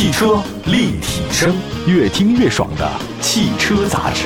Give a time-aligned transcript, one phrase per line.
[0.00, 1.54] 汽车立体声，
[1.86, 4.24] 越听越爽的汽车杂志。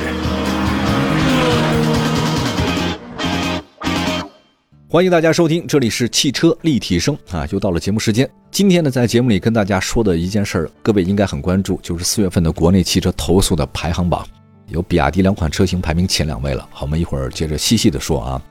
[4.87, 8.25] 欢迎大家收听，这里是汽车立体声啊，又到了节目时间。
[8.49, 14.25] 今天呢，在节目里跟大家说的一件事儿，各位应该很关注，就是四月份的国内汽车投诉的排行榜，
[14.69, 16.65] 有比亚迪两款车型排名前两位了。
[16.71, 18.41] 好，我们一会儿接着细细的说啊。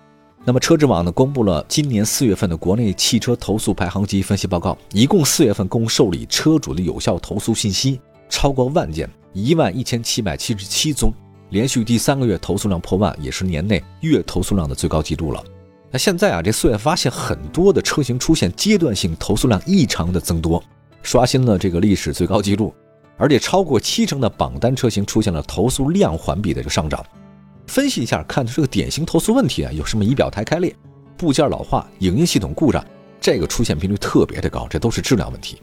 [0.46, 7.98] 那么车之网呢公布了今年四月份的国内汽车投诉排行及分析报告，一共四月份共受理车主的有效投诉信息
[8.28, 11.10] 超过万件，一万一千七百七十七宗，
[11.48, 15.42] 连续第三个月投诉量破万，也是年内月投诉量的最高纪录了。
[15.90, 20.62] 那现在啊，这四月发现很多的车型出现阶段性投诉量异常的增多，
[21.02, 22.74] 刷新了这个历史最高纪录，
[23.16, 27.02] 而且超过七成的榜单车型出现了投诉量环比的一个上涨。
[27.66, 30.74] 分析一下，看这个典型投诉问题啊，有什么仪表台开裂、
[31.16, 32.84] 部件老化、影音系统故障，
[33.20, 35.60] 这个出现频率特别的高，这都是质量问题。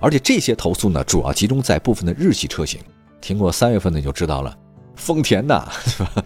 [0.00, 2.80] 而且这些投诉呢，主要集中在部分的日系车型。
[3.20, 4.56] 听过三月份的就知道了，
[4.96, 6.24] 丰田呐， 是吧？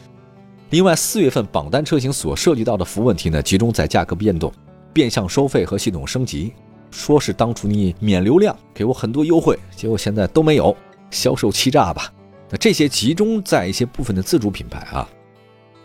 [0.71, 4.53] 另外，四月份榜单车型所涉及到的服务问题呢，集中在价格变动、
[4.93, 6.53] 变相收费和系统升级。
[6.91, 10.75] 说是当初你免流量，给我很多优惠，结果现在都没有，
[11.11, 12.11] 销售欺诈吧？
[12.49, 15.07] 那这些集中在一些部分的自主品牌啊。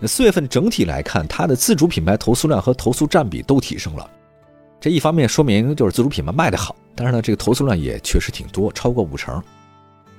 [0.08, 4.10] 四月份整体来看，它的自主品牌投诉量和投诉占比都提升了。
[4.80, 9.42] 这一方面说明就是自主品牌卖得好，但是呢，这个投诉量也确实挺多，超过五成。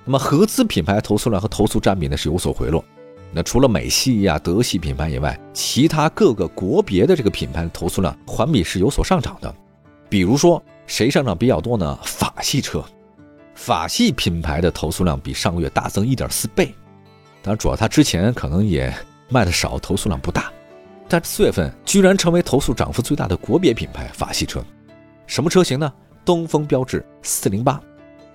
[0.05, 2.85] 那么合资品牌投诉量和投诉占比呢是有所回落。
[3.33, 9.53] 那除了美系呀、德系品牌以外，其他各个国别的这个品牌的投诉量环比是有所上涨的。
[10.09, 11.99] 比如说谁上涨比较多呢？
[12.05, 12.85] 法系车，
[13.55, 16.67] 法系品牌的投诉量比上个月大增一点四倍。
[17.43, 18.95] 当然，主要它之前可能也。
[19.33, 20.53] 卖的少，投诉量不大，
[21.09, 24.63] 但四月份居然成为投诉涨幅最大的国别品牌法系车，
[25.27, 25.93] 什么车型呢？
[26.25, 27.81] 东风标致四零八。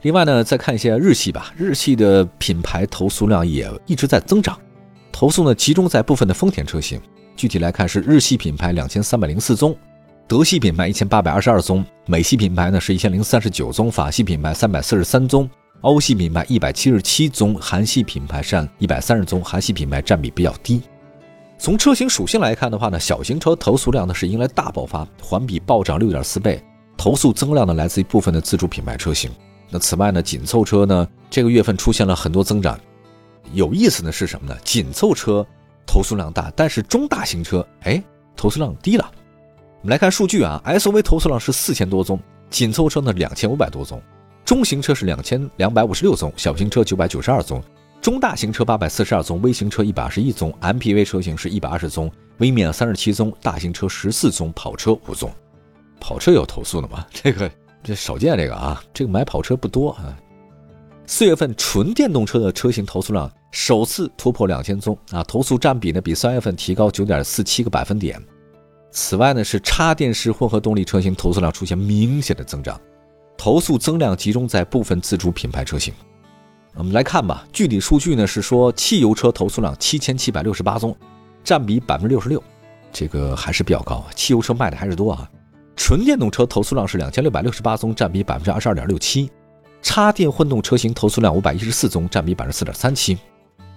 [0.02, 4.60] 另外呢，再看一些日系吧，日系的品牌投诉量也一直在增长，
[5.12, 7.02] 投诉呢集中在部分的丰田车型。
[7.36, 9.76] 具体来看是日系品牌两千三百零四宗，
[10.28, 15.50] 德系品牌一千八百二十二宗，美系品牌呢是一千零三十九宗，法系品牌三百四十三宗。
[15.82, 20.82] 欧系品牌一百七十七宗，韩系品牌占一百三十宗，韩系品牌占比比较低。
[21.60, 26.64] 从车型属性来看的话呢，小型车投诉量呢是迎来大爆发，环比暴涨六点四倍，
[26.98, 29.30] 投诉增量呢来自一部分的自主品牌车型。
[29.70, 32.80] 那此外呢，紧凑车呢这个月份出现了很多增长。
[33.54, 34.58] 有意思的是什么呢？
[34.64, 35.46] 紧凑车
[35.86, 38.04] 投诉量大，但是中大型车哎
[38.36, 39.12] 投诉量低了。
[39.82, 44.02] 我们来看数据啊，SUV 投诉量是四千多宗，紧凑车呢两千五百多宗。
[44.48, 47.62] 中型车是两千两百五十六宗，小型车九百九十二宗，
[48.00, 55.30] 中大型车八百四十二宗，微型车一百二十一宗，MPV 车型是一百二十宗，微面三十七宗，大型车十四宗，跑车五宗。
[56.00, 57.06] 跑车有投诉的吗？
[57.12, 57.52] 这个
[57.84, 60.18] 这少见这个啊，这个买跑车不多啊。
[61.06, 68.18] 四月份纯电动车的车型投诉量首次突破两千宗啊，投诉占比呢比三月份提高九点四七个百分点。
[68.92, 72.80] 此外呢，是插电式混合动力车型投诉量出现明显的增长。
[73.38, 75.94] 投诉增量集中在部分自主品牌车型，
[76.74, 77.46] 我们来看吧。
[77.54, 80.96] 具体数据呢是说，汽油车投诉量七千七百六十八宗，
[81.44, 82.44] 占比百分之六十六，
[82.92, 84.04] 这个还是比较高。
[84.16, 85.30] 汽油车卖的还是多啊。
[85.76, 89.30] 纯电动车投诉量是两千六百六十八宗，占比百分之二十二点六七。
[89.84, 93.18] 插电混动车型投诉量五百一十四宗，占比百分之四点三七。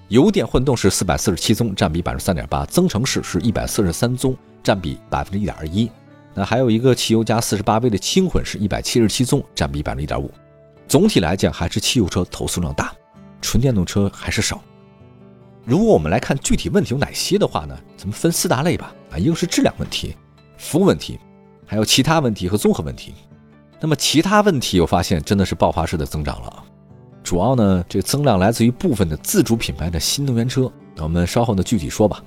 [0.08, 2.64] 油电混动是四百四十七宗，占比百分之三点八。
[2.64, 5.88] 增程式是一百四十三宗，占比百分之一点二一。
[6.34, 10.30] 那还有一个汽油加四十八 V 的轻混是一百七十七宗，占比百分之一点五。
[10.86, 12.92] 总体来讲，还是汽油车投诉量大，
[13.40, 14.62] 纯电动车还是少。
[15.64, 17.76] 如果我们来看具体问题有哪些的话呢？
[17.96, 18.94] 咱们分四大类吧。
[19.10, 20.16] 啊，一个是质量问题、
[20.56, 21.18] 服务问题，
[21.66, 23.12] 还有其他问题和综合问题。
[23.80, 26.64] 那么其他问题，我发现真的是爆发式的增长了。
[27.22, 30.70] 主要呢，这个增量来自于部分的自主品牌的新能源车。
[30.96, 32.22] 那我们稍后呢具体说吧。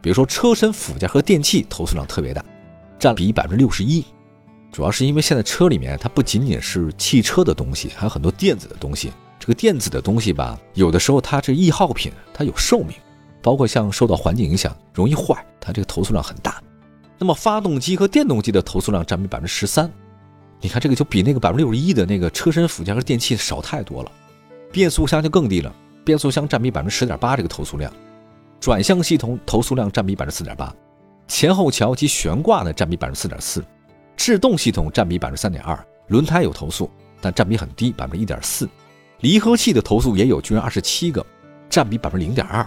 [0.00, 2.44] 比如说车身附件和电器投诉量特别大。
[3.00, 4.04] 占比百分之六十一，
[4.70, 9.10] 主要是因为现在车里面它不仅仅是汽车的东西，还有很多电子的东西。
[9.38, 12.90] 这个电子的东西吧，有的时候它这易耗品，它有寿命，
[13.40, 16.62] 包括像受到环境影响容易坏，它这个投诉量很大。
[17.18, 19.90] 那么发动机和电动机的投诉量占比百分之十三，
[20.60, 24.12] 你看这个就比那个百分之六十一的那个车身附件和电器少太多了。
[24.70, 25.74] 变速箱就更低了，
[26.04, 27.90] 变速箱占比百分之十点八，这个投诉量。
[28.60, 30.70] 转向系统投诉量占比百分之四点八。
[31.30, 33.64] 前后桥及悬挂呢占比百分之四点四，
[34.16, 35.78] 制动系统占比百分之三点二，
[36.08, 36.90] 轮胎有投诉，
[37.20, 38.68] 但占比很低，百分之一点四，
[39.20, 41.24] 离合器的投诉也有，居然二十七个，
[41.68, 42.66] 占比百分之零点二，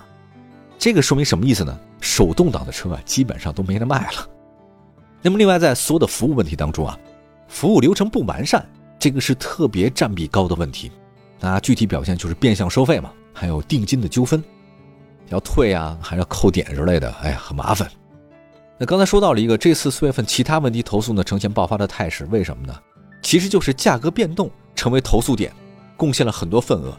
[0.79, 1.77] 这个说明什么意思呢？
[1.99, 4.29] 手动挡的车啊，基本上都没人卖了。
[5.21, 6.97] 那么另外在所有的服务问题当中啊，
[7.49, 8.65] 服务流程不完善，
[8.97, 10.89] 这个是特别占比高的问题。
[11.37, 14.41] 那具体表现就是变相收费嘛，还有定金的纠纷，
[15.27, 17.85] 要退啊，还要扣点之类的，哎呀，很麻烦。
[18.77, 22.73] 那刚才说到了一个，这次四月份其他问题投诉呢呈现爆发的态势，为什么呢？
[23.21, 25.53] 其实就是价格变动成为投诉点，
[25.95, 26.97] 贡献了很多份额，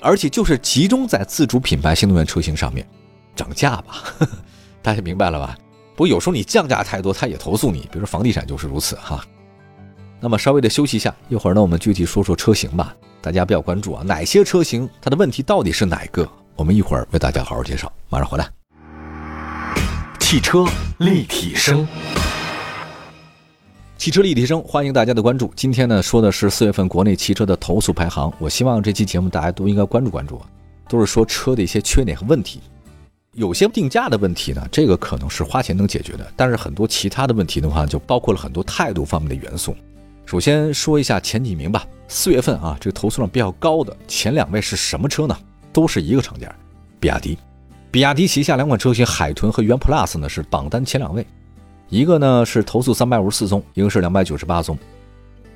[0.00, 2.88] 而且就是集中在自主品牌新能源车型上面，
[3.34, 4.04] 涨价吧，
[4.80, 5.58] 大家明白了吧？
[5.96, 9.22] 不过有时候你降价太多，他也投诉你，比如说房地产就是如此哈。
[10.20, 16.26] 那么稍微的休息一下，一会儿呢我们具体说说车型吧，大家比较关注啊，哪些车型它的问题到底是哪个？
[16.56, 18.59] 我们一会儿为大家好好介绍，马上回来。
[20.30, 20.64] 汽车
[20.98, 21.84] 立体声，
[23.98, 25.52] 汽车立体声，欢迎大家的关注。
[25.56, 30.40] 今天呢说的是四月份国内汽车的投诉排行，我希望这期节目大家都应该关注关注，
[30.88, 32.60] 都是说车的一些缺点和问题。
[33.32, 39.74] 有些定价的问题呢，这个可能是花钱能解决的，但是很多其他的问题的话，就包括了很多态度方面的元素。
[40.26, 41.84] 首先说一下前几名吧。
[42.06, 45.36] 四月份啊，这个投诉量比较高的前两位是什么车呢？
[45.72, 46.54] 都是一个厂家，
[47.00, 47.36] 比亚迪。
[47.90, 51.26] 比亚迪旗下两款车型海豚和元 Plus 呢是榜单前两位，
[51.88, 54.78] 一个呢是投诉三百五十四宗，一个是两百九十八宗。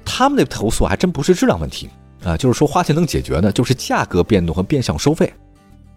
[0.04, 1.88] 他们的投诉还真不是质量问题
[2.24, 5.32] 啊，就是说花钱能解决的，就是价格变动和变相收费。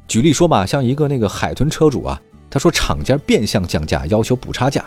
[0.08, 4.86] 举例说吧，像一个那个海豚车主啊，他说厂家变相降价，要求补差价。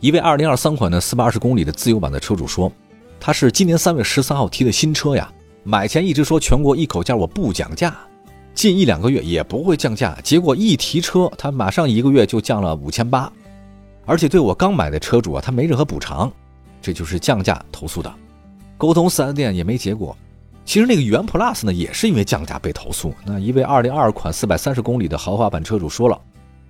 [0.00, 2.70] 一位二零二三款的四百二十公里的自由版的车主说，
[3.18, 5.32] 他是今年三月十三号提的新车呀，
[5.64, 7.96] 买前一直说全国一口价我不讲价，
[8.58, 13.32] 近一两个月也不会降价，结果一提车，他马上一个月就降了五千八，
[14.04, 16.28] 而且对我刚买的车主啊，他没任何补偿，
[16.82, 18.12] 这就是降价投诉的，
[18.76, 20.16] 沟通四 S 店也没结果。
[20.64, 23.14] 其实那个元 Plus 呢，也是因为降价被投诉。
[23.24, 26.20] 那一位2022款430公里的豪华版车主说了，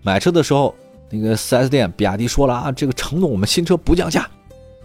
[0.03, 0.75] 买车的时候，
[1.09, 4.29] 那个 4S 店比亚迪说了啊，这个承诺我们新车不降价。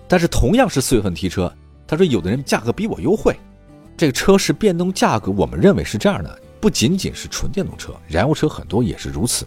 [0.08, 1.54] 但是同样是四月份提车，
[1.86, 3.36] 他说有的人价格比我优惠。
[3.98, 9.45] 这个车是变动价格，我们认为是这样的，不仅仅是纯电动车，燃油车很多也是如此。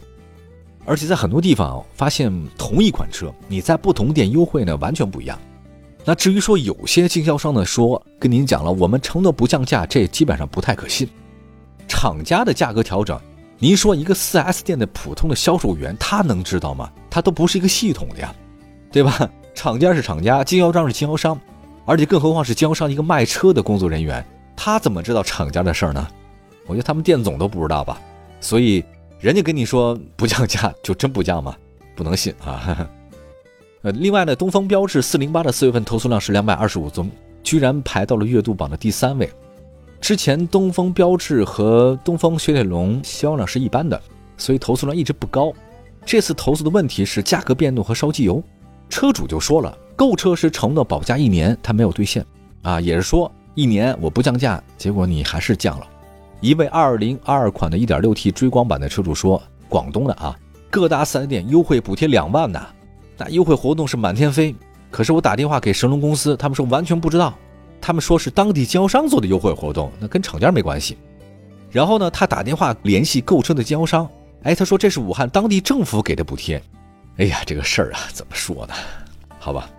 [0.85, 5.39] 而且在很多地方发现同一款车，你在不同店优惠呢，完全不一样。
[6.05, 11.09] 那至于说有些经销商呢说跟您讲了，我们承诺不降价，这基本上不太可信。
[11.89, 13.19] 厂家的价格调整，
[13.59, 16.93] 您说一个 4S 店的普通的销售员他能知道吗？
[17.09, 18.35] 他都不是一个系统的呀，
[18.93, 19.27] 对吧？
[19.57, 21.41] 厂家是厂家，经销商是经销商，
[21.87, 24.23] 而且更何况是经销商一个卖车的工作人员，
[24.55, 26.07] 他怎么知道厂家的事儿呢？
[26.67, 28.01] 我觉得他们店总都不知道吧。
[28.41, 28.85] 所以
[29.19, 31.57] 人家跟你说不降价，就真不降吗？
[31.95, 32.89] 不能信啊！
[33.83, 37.11] 呃，另外呢，东风标致四零八的四月份投诉量是两百二十五宗，
[37.43, 39.31] 居然排到了月度榜的第三位。
[40.01, 44.01] 之前东风标致和东风雪铁龙销量是一般的，
[44.37, 45.53] 所以投诉量一直不高。
[46.05, 48.43] 这次投诉的问题是价格变动和烧机油，
[48.89, 52.25] 车主就说了，购车时承诺保价一年，他没有兑现，
[52.63, 55.87] 啊，也是说一年我不降价，结果你还是降了。
[56.41, 60.39] 一位二零二二款的一点六 T 追光版的车主说，广东的啊，
[60.71, 62.61] 各大四 S 店优惠补贴两万呢。
[63.17, 64.55] 那优惠活动是满天飞，
[64.91, 67.35] 可是我打电话给神龙公司，他们说完全不知道，
[67.81, 70.99] 他们说是当地经销商做的优惠活动，那跟厂家没关系。
[71.71, 74.09] 然后呢，他打电话联系购车的经销商，
[74.43, 76.63] 哎，他说这是武汉当地政府给的补贴。
[77.17, 78.75] 哎呀，这个事儿啊，怎么说呢？
[79.39, 79.71] 好吧，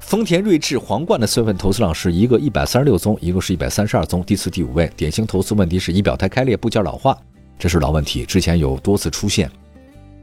[0.00, 4.90] 丰田锐志皇冠的四月份投诉量是一个一百三十六宗，一个是一百三十二宗，第四、第五位。
[4.96, 7.16] 典型投诉问题是仪表台开裂、部件老化，
[7.56, 9.48] 这是老问题，之前有多次出现。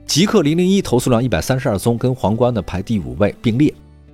[0.06, 3.74] 极氪零零一投诉量一百三十二宗，跟皇冠呢排第五位并列。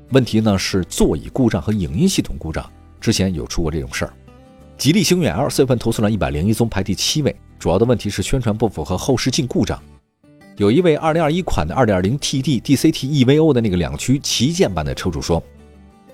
[0.09, 2.69] 问题呢是座椅故障和影音系统故障，
[3.01, 4.13] 之前有出过这种事儿。
[4.77, 9.81] 吉利星越 L 四月份投诉量一百零一宗，排第七位，主要的问题是宣传不符合后视镜故障。
[10.57, 15.41] 有一位二零二一款的二点零 TD DCT EVO 的那个两驱旗舰版的车主说，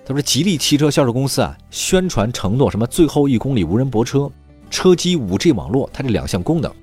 [0.05, 4.31] 他说吉利汽车销售公司啊宣传承诺什么最后一公里无人泊车、
[4.69, 6.73] 车机五 G 网络，它这两项功能。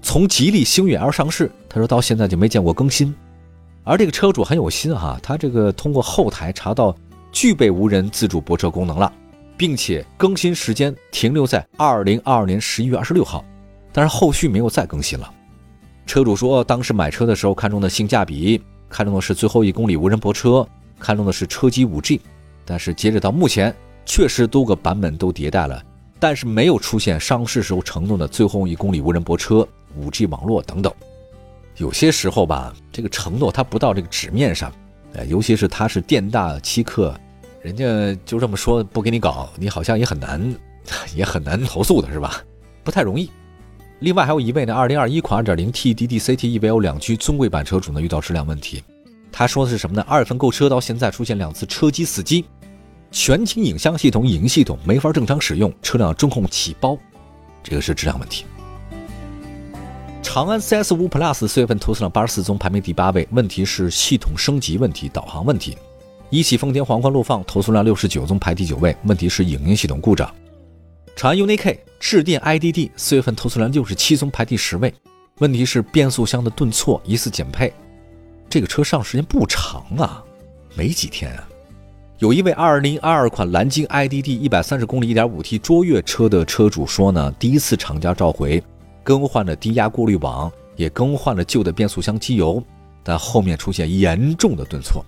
[0.00, 3.12] 从吉利星越 L 上市，他说到现在就没见过更新，
[3.82, 6.96] 而这个车主很有心哈，他这个通过后台查到
[7.32, 9.12] 具备无人自主泊车功能了，
[9.56, 13.44] 并且更新时间停留在二零二二年十一月二十六号，
[13.92, 15.32] 但是后续没有再更新了。
[16.06, 20.66] 车主说，当时买车的时候看中的性价比，看中的是最后一公里无人泊车，
[20.98, 22.20] 看中的是车机五 G，
[22.64, 23.74] 但是截止到目前，
[24.06, 25.82] 确实多个版本都迭代了，
[26.20, 29.66] 但是没有出现上市时候承诺的最后一公里无人泊车。
[29.98, 30.92] 五 G 网络等等，
[31.78, 34.70] 有些时候吧，这个承诺它不到这个纸面上，
[35.14, 37.18] 哎，尤其是他是店大欺客，
[37.62, 40.54] 人家就这么说不给你搞，你好像也很难，
[41.16, 42.42] 也很难投诉的是吧？
[42.84, 43.30] 不太容易。
[44.00, 48.82] 另外还有一位呢，二零二一款二点零 T D D C T EVO 两驱尊贵版车主呢，遇到质量问题。
[49.32, 50.04] 他说的是什么呢？
[50.06, 52.44] 二月份购车到现在出现两次车机死机，
[53.10, 56.96] 全景影像系统、影音系统没法正常使用，车辆中控起包，
[57.62, 58.44] 这个是质量问题。
[60.22, 65.74] 长安 CS 五 Plus 四月份投诉量八十四宗，排名第八位，问题是系统升级问题、导航问题。
[66.28, 70.30] 一汽丰田皇冠陆放投诉量六十九宗，排第九位，问题是影音系统故障。
[71.16, 74.92] 长安 UNI-K 致电 IDD 四月份投诉量六十七宗，排第十位，
[75.38, 77.72] 问题是变速箱的顿挫，疑似减配。
[78.50, 80.22] 这个车上时间不长啊，
[80.74, 81.48] 没几天啊。
[82.18, 88.62] 有一位二零二二款蓝鲸 IDD 一百三十公里一点五 T 卓越车的车主说呢，第一次厂家召回，
[89.02, 92.62] 更换了低压过滤网，也更换了旧的变速箱机油，
[93.02, 95.02] 但后面出现严重的顿挫。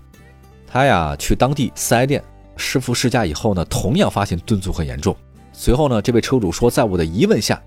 [0.66, 2.24] 他呀去当地四 S 店
[2.56, 5.14] 师傅试驾以后呢，同样发现顿挫很严重。
[5.60, 7.60] 随后呢，这位车主说，在我的疑问下，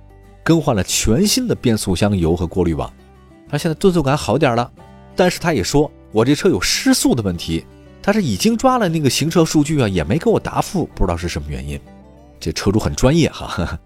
[0.46, 2.90] 更换了全新的变速箱油和过滤网，
[3.50, 4.72] 他现在顿挫感好点了。
[5.14, 7.66] 但是他也说，我这车有失速的问题，
[8.02, 11.78] 他是已经抓了那个行车数据啊，也没给我答复，不知道是什么原因。
[12.40, 13.78] 这车主很专业哈。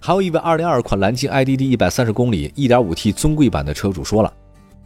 [0.00, 4.32] 还有一位202款蓝鲸 IDD 一百三十公里 1.5T 尊贵版的车主说了，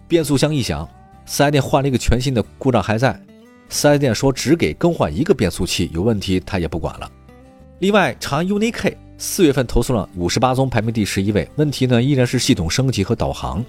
[0.07, 0.87] 变速箱异响，
[1.25, 3.19] 四 S 店换了一个全新的，故障还在。
[3.71, 7.11] 四 S 店说只给更换一个变速器，有问题他也不管了。
[7.81, 13.65] 另外，长安 UNI-K 四月份投诉了五十八宗，排名第十一位，问题呢依然是系统升级和导航。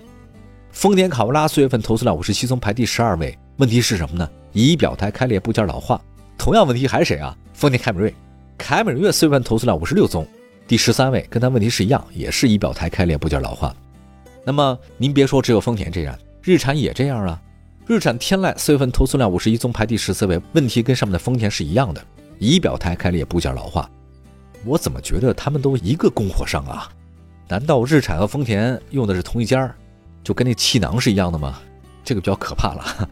[0.71, 4.29] 丰田卡罗拉四月份投诉了五十七宗，排第十二位，问题是什么呢？
[4.53, 5.99] 仪表台开裂部件老化。
[6.37, 7.35] 同样问题还是谁啊？
[7.53, 8.13] 丰田凯美瑞，
[8.57, 10.25] 凯美瑞四月份投诉了五十六宗，
[10.67, 13.75] 第十三位，跟它问题是一样，也是仪表台开裂部件老化。
[14.43, 17.41] 那么您别说只有丰田这样，日产也这样啊。
[17.87, 22.03] 日产天籁四月份投诉量五十一宗，排第十四位，问题跟上面的丰田是一样的，
[22.39, 23.89] 仪表台开裂部件老化。
[24.65, 26.89] 我怎么觉得他们都一个供货商啊？
[27.47, 29.75] 难道日产和丰田用的是同一家儿，
[30.23, 31.59] 就跟那气囊是一样的吗？
[32.03, 33.09] 这个比较可怕了。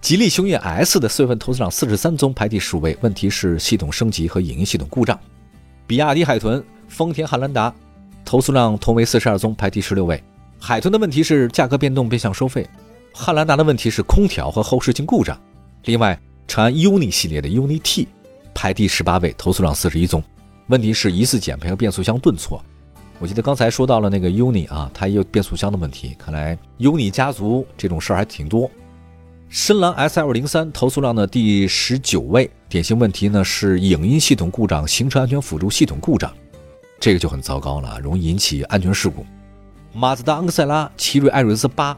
[0.00, 5.18] 吉利星越 S 的四月份投诉量四十三宗，排第十五位，问题是系统升级和影音系统故障。
[5.86, 7.72] 比亚迪海豚、丰田汉兰达
[8.24, 10.22] 投诉量同为四十二宗，排第十六位。
[10.58, 12.68] 海豚的问题是价格变动变相收费。
[13.12, 15.40] 汉兰达的问题是空调和后视镜故障，
[15.84, 18.08] 另外长安 UNI 系列的 UNI T
[18.56, 20.22] 排第十八位，投诉量四十一宗，
[20.68, 22.60] 问题是疑似减配和变速箱顿挫。
[23.18, 28.70] 我记得刚才说到了那个 UNI 啊，它也有变速箱的问题，看来 UNI 家族这种事儿还挺多。
[29.50, 36.32] 深蓝 SL 零三投诉量的第十九位，典型问题呢是影音系统故障、行车安全辅助系统故障，
[36.98, 39.24] 这个就很糟糕了，容易引起安全事故。
[39.92, 41.96] 马自达昂克赛拉、奇瑞艾瑞泽八。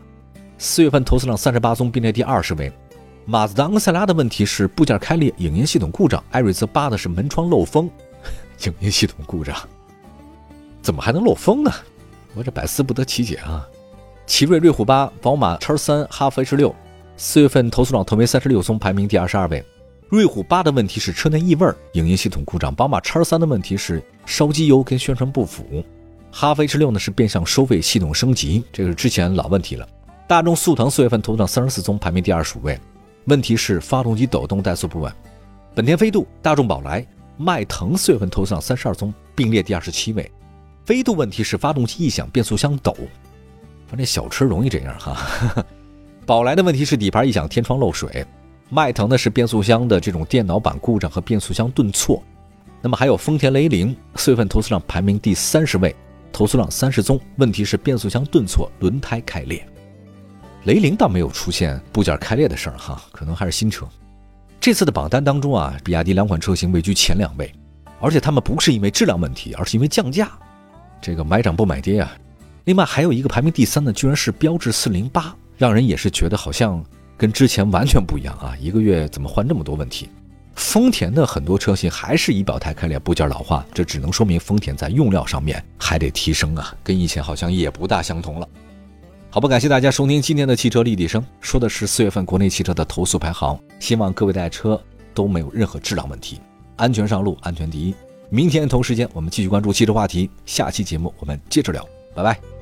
[0.61, 2.73] 四月份投诉量三十八宗，并列第二十位。
[3.31, 7.85] 马自达昂克赛拉的问题是部件开裂、影音系统故障；艾瑞泽八的是门窗漏风、
[8.65, 9.55] 影音系统故障。
[10.81, 11.71] 怎么还能漏风呢？
[12.35, 13.69] 我这百思不得其解啊！
[14.27, 16.75] 奇瑞瑞虎八、宝马叉三、哈弗 H 六，
[17.19, 19.63] 四月份投诉量同为三十六宗，排名第二十二位。
[20.09, 25.65] 瑞虎八的问题是车内异味、影音系统故障；宝马叉三的问题是烧机油跟宣传不符；
[26.33, 29.87] 哈弗 H 六呢是变相收费、系统升级，这个是之前老问题了。
[30.27, 32.81] 大众速腾四月份投诉量三十四宗，排名第二十五位，
[33.29, 35.13] 问题是发动机抖动、怠速不稳。
[35.75, 37.07] 本田飞度、大众宝来、
[37.37, 40.31] 迈腾四月份投诉量三十二宗，并列第二十七位。
[40.87, 42.97] 飞度问题是发动机异响、变速箱抖，
[43.87, 45.65] 反正小车容易这样哈。
[46.25, 48.27] 宝来的问题是底盘异响、天窗漏水。
[48.71, 52.23] 迈腾的是变速箱的这种电脑板故障和变速箱顿挫。
[52.81, 55.95] 那么还有丰田雷凌四月份投诉量排名第三十位，
[56.33, 59.67] 投诉量三十宗，问题是变速箱顿挫、轮胎开裂。
[60.69, 63.89] 雷凌倒没有出现部件开裂的事儿哈，可能还是新车。
[64.61, 67.51] 这次的榜单当中啊，比亚迪两款车型位居前两位，
[67.99, 70.31] 而且他们不是因为质量问题，而是因为降价。
[71.01, 72.15] 这个买涨不买跌啊。
[72.67, 76.85] 另外还有一个排名第三的，居然是标致四零八，让人也是觉得好像
[77.17, 78.55] 跟之前完全不一样啊。
[78.61, 80.11] 一个月怎么换这么多问题？
[80.55, 88.47] 丰田的很多车型还是仪表台开裂、部件老化，这只能说明丰田在用料上面还得提升啊，跟以前好像也不大相同了。
[89.31, 93.59] 好吧，感谢大家收听今天的汽车立体声，说的是四月份国内汽车的投诉排行。
[93.79, 94.81] 希望各位的爱车
[95.13, 96.41] 都没有任何质量问题，
[96.77, 97.95] 安全上路，安全第一。
[98.31, 102.58] 明天同时间我们继续关注汽车话题，下期节目我们接着聊，拜拜。